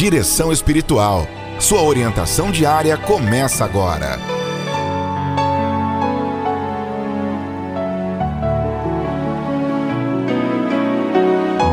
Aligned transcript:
Direção 0.00 0.50
Espiritual. 0.50 1.28
Sua 1.58 1.82
orientação 1.82 2.50
diária 2.50 2.96
começa 2.96 3.66
agora. 3.66 4.18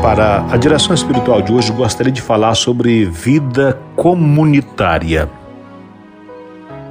Para 0.02 0.44
a 0.52 0.58
direção 0.58 0.94
espiritual 0.94 1.40
de 1.40 1.54
hoje, 1.54 1.72
gostaria 1.72 2.12
de 2.12 2.20
falar 2.20 2.54
sobre 2.54 3.06
vida 3.06 3.80
comunitária. 3.96 5.30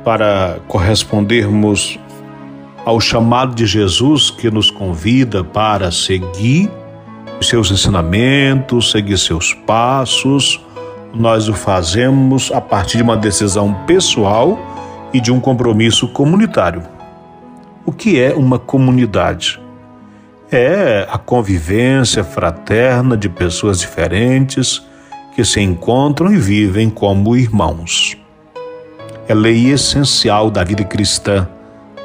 Para 0.03 0.59
correspondermos 0.67 1.99
ao 2.83 2.99
chamado 2.99 3.53
de 3.53 3.67
Jesus 3.67 4.31
que 4.31 4.49
nos 4.49 4.71
convida 4.71 5.43
para 5.43 5.91
seguir 5.91 6.67
os 7.39 7.47
seus 7.47 7.69
ensinamentos, 7.69 8.89
seguir 8.89 9.19
seus 9.19 9.53
passos, 9.53 10.65
nós 11.13 11.47
o 11.47 11.53
fazemos 11.53 12.51
a 12.51 12.61
partir 12.61 12.97
de 12.97 13.03
uma 13.03 13.17
decisão 13.17 13.73
pessoal 13.85 14.57
e 15.13 15.19
de 15.19 15.31
um 15.31 15.39
compromisso 15.39 16.07
comunitário. 16.07 16.83
O 17.85 17.91
que 17.91 18.21
é 18.21 18.33
uma 18.33 18.59
comunidade? 18.59 19.59
É 20.51 21.07
a 21.09 21.17
convivência 21.17 22.23
fraterna 22.23 23.17
de 23.17 23.29
pessoas 23.29 23.79
diferentes 23.79 24.85
que 25.35 25.43
se 25.43 25.61
encontram 25.61 26.33
e 26.33 26.37
vivem 26.37 26.89
como 26.89 27.35
irmãos. 27.35 28.17
É 29.27 29.33
lei 29.33 29.71
essencial 29.71 30.49
da 30.49 30.63
vida 30.63 30.83
cristã, 30.83 31.47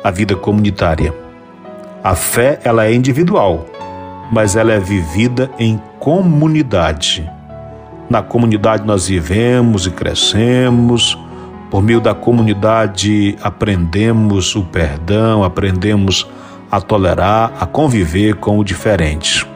a 0.03 0.11
vida 0.11 0.35
comunitária. 0.35 1.15
A 2.03 2.17
fé, 2.17 2.59
ela 2.65 2.85
é 2.85 2.93
individual, 2.93 3.67
mas 4.31 4.57
ela 4.57 4.73
é 4.73 4.81
vivida 4.81 5.51
em 5.59 5.81
comunidade. 6.01 7.31
Na 8.13 8.21
comunidade 8.21 8.87
nós 8.87 9.09
vivemos 9.09 9.87
e 9.87 9.91
crescemos, 9.91 11.19
por 11.71 11.83
meio 11.83 11.99
da 11.99 12.15
comunidade 12.15 13.39
aprendemos 13.43 14.55
o 14.55 14.65
perdão, 14.65 15.43
aprendemos 15.43 16.29
a 16.71 16.79
tolerar, 16.79 17.55
a 17.59 17.65
conviver 17.65 18.35
com 18.35 18.59
o 18.59 18.65
diferente. 18.65 19.49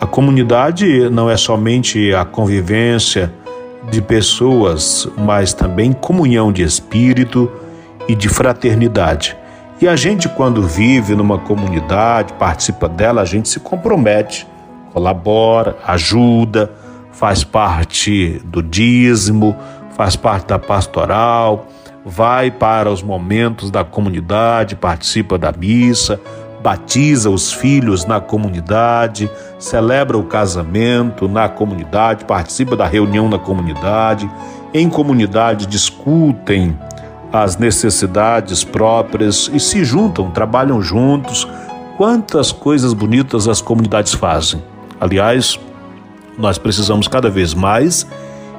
A 0.00 0.06
comunidade 0.06 1.10
não 1.10 1.28
é 1.28 1.36
somente 1.36 2.14
a 2.14 2.24
convivência 2.24 3.34
de 3.90 4.00
pessoas, 4.00 5.08
mas 5.18 5.52
também 5.52 5.92
comunhão 5.92 6.52
de 6.52 6.62
espírito 6.62 7.50
e 8.06 8.14
de 8.14 8.28
fraternidade. 8.28 9.36
E 9.80 9.88
a 9.88 9.96
gente, 9.96 10.28
quando 10.28 10.62
vive 10.62 11.16
numa 11.16 11.36
comunidade, 11.36 12.32
participa 12.34 12.88
dela, 12.88 13.22
a 13.22 13.24
gente 13.24 13.48
se 13.48 13.58
compromete, 13.58 14.46
colabora, 14.92 15.76
ajuda, 15.84 16.85
faz 17.16 17.42
parte 17.42 18.40
do 18.44 18.62
dízimo, 18.62 19.56
faz 19.96 20.16
parte 20.16 20.48
da 20.48 20.58
pastoral, 20.58 21.66
vai 22.04 22.50
para 22.50 22.90
os 22.90 23.02
momentos 23.02 23.70
da 23.70 23.82
comunidade, 23.82 24.76
participa 24.76 25.38
da 25.38 25.50
missa, 25.50 26.20
batiza 26.62 27.30
os 27.30 27.52
filhos 27.52 28.04
na 28.04 28.20
comunidade, 28.20 29.30
celebra 29.58 30.18
o 30.18 30.24
casamento 30.24 31.26
na 31.26 31.48
comunidade, 31.48 32.26
participa 32.26 32.76
da 32.76 32.86
reunião 32.86 33.28
na 33.28 33.38
comunidade, 33.38 34.30
em 34.74 34.88
comunidade 34.88 35.66
discutem 35.66 36.78
as 37.32 37.56
necessidades 37.56 38.62
próprias 38.62 39.50
e 39.52 39.58
se 39.58 39.84
juntam, 39.84 40.30
trabalham 40.30 40.82
juntos. 40.82 41.48
Quantas 41.96 42.52
coisas 42.52 42.92
bonitas 42.92 43.48
as 43.48 43.62
comunidades 43.62 44.12
fazem. 44.12 44.62
Aliás, 45.00 45.58
nós 46.38 46.58
precisamos 46.58 47.08
cada 47.08 47.30
vez 47.30 47.54
mais 47.54 48.06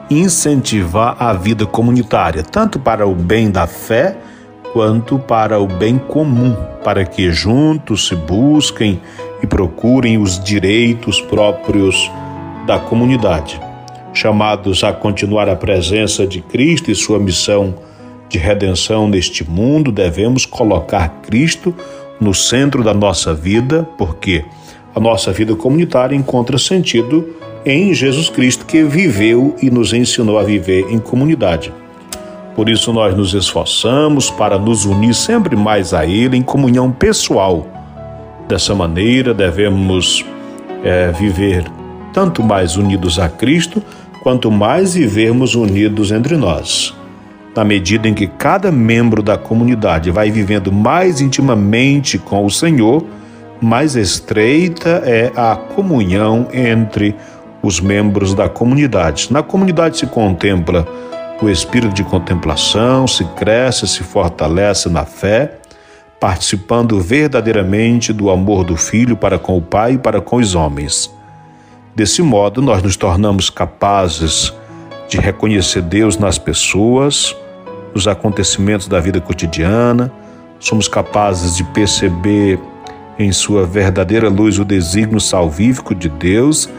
incentivar 0.10 1.16
a 1.20 1.34
vida 1.34 1.66
comunitária, 1.66 2.44
tanto 2.44 2.80
para 2.80 3.06
o 3.06 3.14
bem 3.14 3.52
da 3.52 3.68
fé 3.68 4.18
quanto 4.74 5.18
para 5.20 5.60
o 5.60 5.68
bem 5.68 5.98
comum, 5.98 6.56
para 6.84 7.06
que 7.06 7.32
juntos 7.32 8.08
se 8.08 8.16
busquem 8.16 9.02
e 9.42 9.48
procurem 9.48 10.18
os 10.18 10.42
direitos 10.42 11.22
próprios 11.22 12.10
da 12.66 12.80
comunidade. 12.80 13.60
Chamados 14.14 14.84
a 14.84 14.92
continuar 14.92 15.48
a 15.50 15.56
presença 15.56 16.26
de 16.26 16.42
Cristo 16.42 16.90
e 16.90 16.96
sua 16.96 17.20
missão 17.20 17.76
de 18.30 18.38
redenção 18.38 19.08
neste 19.08 19.50
mundo, 19.50 19.92
devemos 19.92 20.46
colocar 20.46 21.22
Cristo 21.22 21.74
no 22.20 22.34
centro 22.34 22.84
da 22.84 22.94
nossa 22.94 23.34
vida, 23.34 23.88
porque 23.98 24.44
a 24.94 25.00
nossa 25.00 25.32
vida 25.32 25.56
comunitária 25.56 26.16
encontra 26.16 26.58
sentido 26.58 27.36
em 27.66 27.94
Jesus 27.94 28.30
Cristo, 28.30 28.66
que 28.66 28.84
viveu 28.84 29.56
e 29.62 29.70
nos 29.70 29.94
ensinou 29.94 30.38
a 30.38 30.44
viver 30.44 30.86
em 30.90 31.00
comunidade. 31.00 31.74
Por 32.56 32.70
isso, 32.70 32.92
nós 32.92 33.16
nos 33.16 33.34
esforçamos 33.34 34.30
para 34.32 34.58
nos 34.58 34.86
unir 34.86 35.14
sempre 35.14 35.56
mais 35.56 35.94
a 35.94 36.06
Ele 36.06 36.38
em 36.38 36.42
comunhão 36.42 36.92
pessoal. 36.92 37.68
Dessa 38.48 38.74
maneira, 38.74 39.34
devemos 39.34 40.26
é, 40.84 41.12
viver 41.12 41.66
tanto 42.14 42.42
mais 42.42 42.78
unidos 42.78 43.20
a 43.20 43.30
Cristo, 43.30 43.82
quanto 44.24 44.50
mais 44.50 44.96
vivermos 44.96 45.54
unidos 45.54 46.12
entre 46.12 46.36
nós. 46.36 46.94
Na 47.56 47.64
medida 47.64 48.08
em 48.08 48.14
que 48.14 48.28
cada 48.28 48.72
membro 48.72 49.22
da 49.22 49.38
comunidade 49.38 50.12
vai 50.12 50.32
vivendo 50.32 50.72
mais 50.72 51.22
intimamente 51.22 52.18
com 52.18 52.46
o 52.46 52.50
Senhor, 52.50 53.04
mais 53.62 53.96
estreita 53.96 55.02
é 55.06 55.32
a 55.36 55.56
comunhão 55.56 56.48
entre 56.54 57.16
os 57.68 57.82
membros 57.82 58.34
da 58.34 58.48
comunidade. 58.48 59.28
Na 59.32 59.44
comunidade 59.44 59.98
se 59.98 60.08
contempla 60.08 60.88
o 61.42 61.50
espírito 61.50 61.94
de 61.94 62.04
contemplação, 62.04 63.06
se 63.06 63.24
cresce, 63.36 63.88
se 63.88 64.04
fortalece 64.04 64.90
na 64.90 65.06
fé, 65.06 65.60
participando 66.20 67.00
verdadeiramente 67.00 68.12
do 68.12 68.32
amor 68.32 68.64
do 68.64 68.76
Filho 68.76 69.16
para 69.16 69.38
com 69.38 69.58
o 69.58 69.62
Pai 69.62 69.94
e 69.94 69.98
para 69.98 70.20
com 70.22 70.38
os 70.38 70.56
homens. 70.56 71.14
Desse 71.94 72.22
modo, 72.22 72.62
nós 72.62 72.82
nos 72.82 72.96
tornamos 72.96 73.50
capazes 73.50 74.54
de 75.08 75.18
reconhecer 75.18 75.82
Deus 75.82 76.18
nas 76.18 76.38
pessoas, 76.38 77.36
nos 77.94 78.08
acontecimentos 78.08 78.88
da 78.88 79.00
vida 79.00 79.20
cotidiana, 79.20 80.12
somos 80.60 80.88
capazes 80.88 81.56
de 81.56 81.64
perceber 81.66 82.60
em 83.20 83.32
sua 83.32 83.66
verdadeira 83.66 84.30
luz 84.30 84.58
o 84.58 84.66
desígnio 84.66 85.20
salvífico 85.20 85.94
de 85.94 86.10
Deus 86.10 86.70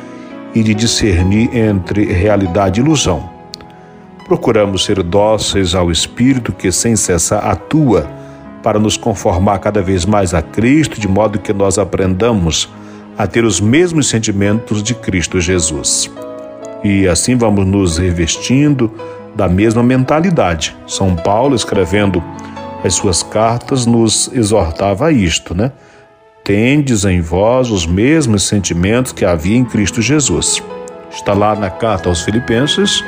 e 0.55 0.63
de 0.63 0.75
discernir 0.75 1.55
entre 1.57 2.05
realidade 2.05 2.81
e 2.81 2.85
ilusão. 2.85 3.29
Procuramos 4.27 4.85
ser 4.85 5.03
dóceis 5.03 5.75
ao 5.75 5.91
Espírito 5.91 6.53
que 6.53 6.71
sem 6.71 6.97
cessar 6.97 7.47
atua 7.47 8.07
para 8.63 8.79
nos 8.79 8.97
conformar 8.97 9.59
cada 9.59 9.81
vez 9.81 10.05
mais 10.05 10.35
a 10.35 10.43
Cristo, 10.43 11.01
de 11.01 11.09
modo 11.09 11.39
que 11.39 11.53
nós 11.53 11.79
aprendamos 11.79 12.69
a 13.17 13.27
ter 13.27 13.45
os 13.45 13.61
mesmos 13.61 14.09
sentimentos 14.09 14.83
de 14.83 14.95
Cristo 14.95 15.41
Jesus. 15.41 16.11
E 16.85 17.09
assim 17.09 17.37
vamos 17.37 17.67
nos 17.67 17.99
revestindo 17.99 18.93
da 19.35 19.49
mesma 19.49 19.83
mentalidade. 19.83 20.77
São 20.87 21.17
Paulo, 21.17 21.57
escrevendo 21.57 22.23
as 22.85 22.95
suas 22.95 23.23
cartas, 23.23 23.87
nos 23.87 24.31
exortava 24.33 25.07
a 25.07 25.13
isto, 25.13 25.55
né? 25.55 25.73
Tendes 26.49 27.05
em 27.05 27.21
vós 27.21 27.71
os 27.71 27.85
mesmos 27.85 28.45
sentimentos 28.45 29.13
que 29.13 29.23
havia 29.23 29.55
em 29.55 29.67
Cristo 29.67 30.01
Jesus. 30.01 30.63
Está 31.11 31.35
lá 31.35 31.55
na 31.55 31.69
carta 31.69 32.09
aos 32.09 32.23
Filipenses, 32.23 33.05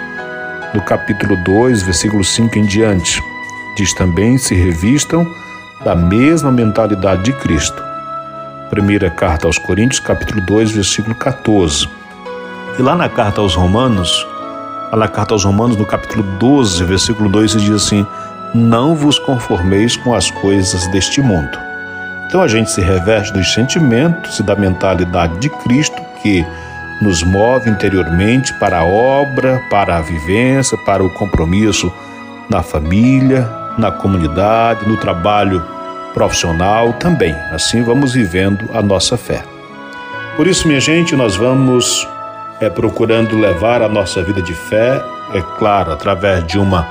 no 0.75 0.83
capítulo 0.83 1.43
2, 1.43 1.83
versículo 1.83 2.23
5 2.23 2.59
em 2.59 2.67
diante. 2.67 3.19
Diz 3.79 3.95
também: 3.95 4.37
se 4.37 4.55
revistam 4.55 5.27
da 5.83 5.97
mesma 5.97 6.53
mentalidade 6.53 7.23
de 7.23 7.33
Cristo. 7.33 7.83
Primeira 8.69 9.09
carta 9.09 9.47
aos 9.47 9.57
Coríntios, 9.57 10.01
capítulo 10.01 10.43
2, 10.43 10.73
versículo 10.73 11.15
14. 11.15 11.89
E 12.79 12.83
lá 12.83 12.95
na 12.95 13.09
carta 13.09 13.41
aos 13.41 13.55
Romanos, 13.55 14.27
lá 14.93 14.99
na 14.99 15.09
carta 15.09 15.33
aos 15.33 15.45
Romanos, 15.45 15.79
no 15.79 15.87
capítulo 15.87 16.23
12, 16.39 16.85
versículo 16.85 17.31
2, 17.31 17.53
se 17.53 17.59
diz 17.59 17.71
assim: 17.71 18.07
Não 18.55 18.95
vos 18.95 19.19
conformeis 19.19 19.97
com 19.97 20.13
as 20.13 20.31
coisas 20.31 20.87
deste 20.89 21.23
mundo 21.23 21.70
então 22.31 22.41
a 22.41 22.47
gente 22.47 22.71
se 22.71 22.81
reveste 22.81 23.33
dos 23.33 23.53
sentimentos 23.53 24.39
e 24.39 24.45
da 24.45 24.55
mentalidade 24.55 25.37
de 25.41 25.49
Cristo 25.49 26.01
que 26.23 26.47
nos 27.03 27.25
move 27.25 27.69
interiormente 27.69 28.55
para 28.55 28.79
a 28.79 28.85
obra, 28.85 29.61
para 29.69 29.97
a 29.97 30.01
vivência, 30.01 30.79
para 30.87 31.03
o 31.03 31.11
compromisso 31.11 31.93
na 32.49 32.63
família, 32.63 33.51
na 33.77 33.91
comunidade, 33.91 34.87
no 34.89 34.97
trabalho 34.97 35.61
profissional 36.15 36.93
também. 36.93 37.35
Assim 37.51 37.83
vamos 37.83 38.13
vivendo 38.13 38.71
a 38.73 38.81
nossa 38.81 39.17
fé. 39.17 39.43
Por 40.37 40.47
isso, 40.47 40.69
minha 40.69 40.81
gente, 40.81 41.17
nós 41.17 41.35
vamos 41.35 42.07
é, 42.61 42.71
procurando 42.71 43.37
levar 43.37 43.83
a 43.83 43.89
nossa 43.89 44.23
vida 44.23 44.41
de 44.41 44.55
fé, 44.55 45.03
é 45.35 45.43
claro, 45.59 45.91
através 45.91 46.47
de 46.47 46.61
uma 46.61 46.87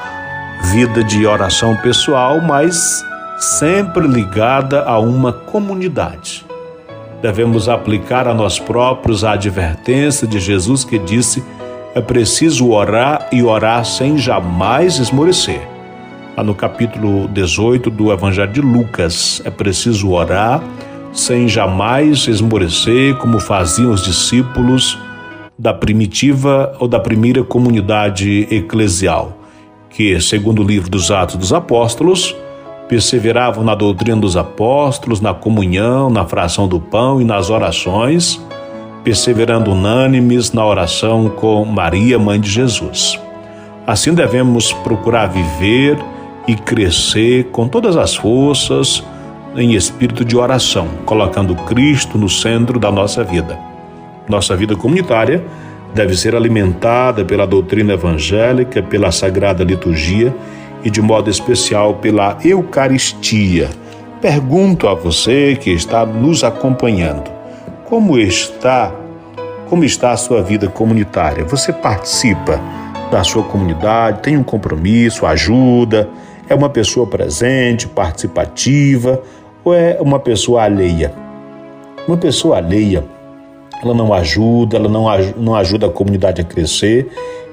vida 0.73 1.01
de 1.01 1.25
oração 1.25 1.77
pessoal, 1.77 2.41
mas 2.41 3.07
sempre 3.39 4.05
ligada 4.05 4.83
a 4.83 4.99
uma 4.99 5.31
comunidade. 5.31 6.45
Devemos 7.21 7.67
aplicar 7.67 8.27
a 8.27 8.33
nós 8.33 8.59
próprios 8.59 9.23
a 9.23 9.31
advertência 9.33 10.27
de 10.27 10.39
Jesus 10.39 10.83
que 10.83 10.99
disse: 10.99 11.43
é 11.95 12.01
preciso 12.01 12.69
orar 12.69 13.27
e 13.31 13.41
orar 13.41 13.85
sem 13.85 14.17
jamais 14.17 14.99
esmorecer. 14.99 15.61
Lá 16.37 16.43
no 16.43 16.53
capítulo 16.53 17.27
18 17.29 17.89
do 17.89 18.11
Evangelho 18.11 18.51
de 18.51 18.61
Lucas, 18.61 19.41
é 19.43 19.49
preciso 19.49 20.11
orar 20.11 20.61
sem 21.11 21.47
jamais 21.47 22.27
esmorecer, 22.27 23.15
como 23.15 23.39
faziam 23.39 23.91
os 23.91 24.03
discípulos 24.03 24.97
da 25.57 25.73
primitiva 25.73 26.73
ou 26.79 26.87
da 26.87 26.99
primeira 26.99 27.43
comunidade 27.43 28.47
eclesial, 28.49 29.37
que, 29.89 30.21
segundo 30.21 30.61
o 30.61 30.65
livro 30.65 30.89
dos 30.89 31.11
Atos 31.11 31.35
dos 31.35 31.51
Apóstolos, 31.51 32.35
perseveravam 32.89 33.63
na 33.63 33.75
doutrina 33.75 34.19
dos 34.19 34.35
apóstolos, 34.35 35.21
na 35.21 35.31
comunhão, 35.31 36.09
na 36.09 36.25
fração 36.25 36.67
do 36.67 36.79
pão 36.79 37.21
e 37.21 37.23
nas 37.23 37.51
orações, 37.51 38.43
perseverando 39.03 39.71
unânimes 39.71 40.51
na 40.51 40.65
oração 40.65 41.29
com 41.29 41.63
Maria, 41.63 42.17
mãe 42.17 42.41
de 42.41 42.49
Jesus. 42.49 43.19
Assim 43.85 44.13
devemos 44.15 44.73
procurar 44.73 45.27
viver 45.27 45.99
e 46.47 46.55
crescer 46.55 47.45
com 47.51 47.67
todas 47.67 47.95
as 47.95 48.15
forças 48.15 49.03
em 49.55 49.75
espírito 49.75 50.25
de 50.25 50.35
oração, 50.35 50.87
colocando 51.05 51.55
Cristo 51.55 52.17
no 52.17 52.27
centro 52.27 52.79
da 52.79 52.91
nossa 52.91 53.23
vida. 53.23 53.57
Nossa 54.27 54.55
vida 54.55 54.75
comunitária 54.75 55.43
deve 55.93 56.17
ser 56.17 56.35
alimentada 56.35 57.23
pela 57.23 57.45
doutrina 57.45 57.93
evangélica, 57.93 58.81
pela 58.81 59.11
sagrada 59.11 59.63
liturgia 59.63 60.33
e, 60.83 60.89
de 60.89 61.01
modo 61.01 61.29
especial, 61.29 61.95
pela 61.95 62.37
Eucaristia. 62.43 63.69
Pergunto 64.21 64.87
a 64.87 64.93
você 64.93 65.55
que 65.55 65.71
está 65.71 66.05
nos 66.05 66.43
acompanhando: 66.43 67.29
como 67.85 68.17
está, 68.17 68.91
como 69.69 69.83
está 69.83 70.11
a 70.11 70.17
sua 70.17 70.41
vida 70.41 70.67
comunitária? 70.67 71.45
Você 71.45 71.71
participa 71.71 72.59
da 73.09 73.23
sua 73.23 73.43
comunidade, 73.43 74.21
tem 74.21 74.37
um 74.37 74.43
compromisso, 74.43 75.25
ajuda, 75.25 76.09
é 76.47 76.55
uma 76.55 76.69
pessoa 76.69 77.07
presente, 77.07 77.87
participativa 77.87 79.21
ou 79.63 79.73
é 79.73 79.97
uma 79.99 80.19
pessoa 80.19 80.63
alheia? 80.63 81.13
Uma 82.07 82.17
pessoa 82.17 82.57
alheia, 82.57 83.03
ela 83.83 83.93
não 83.93 84.13
ajuda, 84.13 84.77
ela 84.77 84.89
não, 84.89 85.05
não 85.37 85.55
ajuda 85.55 85.87
a 85.87 85.89
comunidade 85.89 86.41
a 86.41 86.43
crescer 86.43 87.09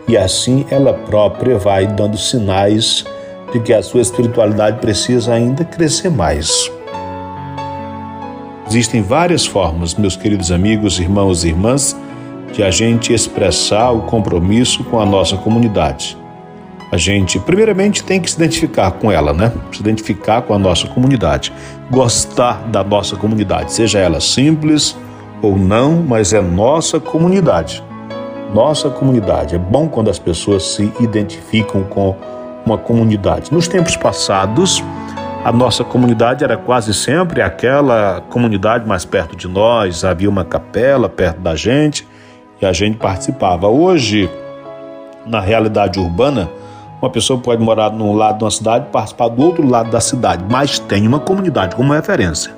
e 0.08 0.17
assim 0.17 0.64
ela 0.70 0.93
própria 0.93 1.58
vai 1.58 1.87
dando 1.87 2.17
sinais 2.17 3.05
de 3.56 3.61
que 3.61 3.73
a 3.73 3.82
sua 3.82 4.03
espiritualidade 4.03 4.79
precisa 4.81 5.32
ainda 5.32 5.64
crescer 5.64 6.11
mais. 6.11 6.70
Existem 8.69 9.00
várias 9.00 9.47
formas, 9.47 9.94
meus 9.94 10.17
queridos 10.17 10.53
amigos, 10.53 10.99
irmãos 10.99 11.44
e 11.44 11.49
irmãs, 11.49 11.97
de 12.53 12.62
a 12.62 12.70
gente 12.70 13.14
expressar 13.14 13.93
o 13.93 14.03
compromisso 14.03 14.85
com 14.85 15.00
a 15.00 15.06
nossa 15.06 15.37
comunidade. 15.37 16.19
A 16.93 16.97
gente, 16.97 17.38
primeiramente, 17.38 18.05
tem 18.05 18.20
que 18.20 18.31
se 18.31 18.37
identificar 18.37 18.93
com 18.93 19.11
ela, 19.11 19.32
né? 19.32 19.53
Se 19.73 19.81
identificar 19.81 20.43
com 20.43 20.55
a 20.55 20.58
nossa 20.58 20.87
comunidade. 20.87 21.53
Gostar 21.91 22.62
da 22.69 22.85
nossa 22.85 23.17
comunidade, 23.17 23.73
seja 23.73 23.99
ela 23.99 24.20
simples 24.20 24.97
ou 25.43 25.56
não, 25.56 26.03
mas 26.03 26.32
é 26.32 26.41
nossa 26.41 27.00
comunidade. 27.00 27.82
Nossa 28.55 28.91
comunidade. 28.91 29.55
É 29.55 29.58
bom 29.58 29.88
quando 29.88 30.11
as 30.11 30.19
pessoas 30.19 30.62
se 30.62 30.93
identificam 31.00 31.82
com 31.82 32.14
uma 32.67 32.77
comunidade. 32.77 33.53
Nos 33.53 33.69
tempos 33.69 33.97
passados, 33.97 34.83
a 35.45 35.53
nossa 35.53 35.85
comunidade 35.85 36.43
era 36.43 36.57
quase 36.57 36.93
sempre 36.93 37.41
aquela 37.41 38.21
comunidade 38.29 38.87
mais 38.87 39.05
perto 39.05 39.37
de 39.37 39.47
nós, 39.47 40.05
havia 40.05 40.29
uma 40.29 40.45
capela 40.45 41.09
perto 41.09 41.41
da 41.41 41.55
gente 41.55 42.07
e 42.61 42.67
a 42.67 42.73
gente 42.73 42.99
participava. 42.99 43.69
Hoje, 43.69 44.29
na 45.25 45.41
realidade 45.41 46.01
urbana, 46.01 46.51
uma 47.01 47.11
pessoa 47.11 47.39
pode 47.39 47.63
morar 47.63 47.91
num 47.91 48.15
lado 48.15 48.39
de 48.39 48.45
uma 48.45 48.51
cidade 48.51 48.87
e 48.89 48.93
participar 48.93 49.29
do 49.29 49.41
outro 49.41 49.65
lado 49.65 49.91
da 49.91 50.01
cidade, 50.01 50.45
mas 50.51 50.81
tem 50.81 51.07
uma 51.07 51.21
comunidade 51.21 51.77
como 51.77 51.93
referência. 51.93 52.53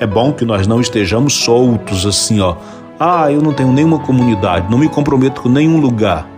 É 0.00 0.06
bom 0.06 0.32
que 0.32 0.44
nós 0.44 0.66
não 0.66 0.80
estejamos 0.80 1.34
soltos 1.34 2.06
assim, 2.06 2.40
ó. 2.40 2.56
Ah, 2.98 3.30
eu 3.30 3.42
não 3.42 3.52
tenho 3.52 3.72
nenhuma 3.72 3.98
comunidade, 3.98 4.70
não 4.70 4.78
me 4.78 4.88
comprometo 4.88 5.42
com 5.42 5.48
nenhum 5.48 5.78
lugar. 5.78 6.31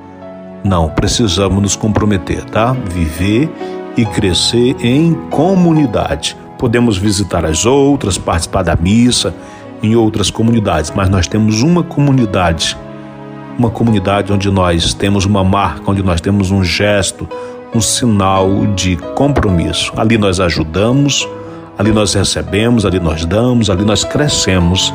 Não, 0.64 0.88
precisamos 0.88 1.60
nos 1.60 1.76
comprometer, 1.76 2.42
tá? 2.46 2.72
Viver 2.72 3.50
e 3.98 4.06
crescer 4.06 4.74
em 4.80 5.12
comunidade. 5.28 6.34
Podemos 6.58 6.96
visitar 6.96 7.44
as 7.44 7.66
outras, 7.66 8.16
participar 8.16 8.62
da 8.62 8.74
missa 8.74 9.34
em 9.82 9.94
outras 9.94 10.30
comunidades, 10.30 10.90
mas 10.90 11.10
nós 11.10 11.28
temos 11.28 11.60
uma 11.60 11.82
comunidade, 11.82 12.78
uma 13.58 13.68
comunidade 13.68 14.32
onde 14.32 14.50
nós 14.50 14.94
temos 14.94 15.26
uma 15.26 15.44
marca, 15.44 15.82
onde 15.90 16.02
nós 16.02 16.18
temos 16.18 16.50
um 16.50 16.64
gesto, 16.64 17.28
um 17.74 17.80
sinal 17.82 18.64
de 18.68 18.96
compromisso. 19.14 19.92
Ali 19.94 20.16
nós 20.16 20.40
ajudamos, 20.40 21.28
ali 21.76 21.92
nós 21.92 22.14
recebemos, 22.14 22.86
ali 22.86 22.98
nós 22.98 23.26
damos, 23.26 23.68
ali 23.68 23.84
nós 23.84 24.02
crescemos 24.02 24.94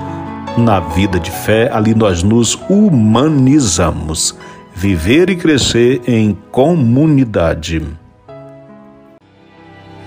na 0.57 0.79
vida 0.79 1.19
de 1.19 1.29
fé, 1.29 1.69
ali 1.71 1.93
nós 1.93 2.23
nos 2.23 2.57
humanizamos 2.67 4.35
viver 4.79 5.29
e 5.29 5.35
crescer 5.35 6.01
em 6.07 6.33
comunidade. 6.51 7.85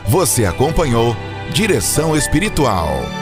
Você 0.06 0.46
acompanhou 0.46 1.14
Direção 1.52 2.16
Espiritual. 2.16 3.21